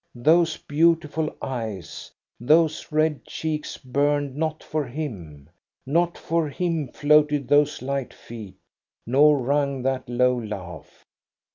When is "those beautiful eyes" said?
0.15-2.11